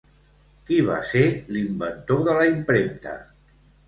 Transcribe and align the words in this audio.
Qui 0.69 0.77
va 0.85 0.95
ser 1.09 1.21
l'inventor 1.57 2.23
de 2.29 2.33
la 2.39 2.47
impremta? 2.53 3.15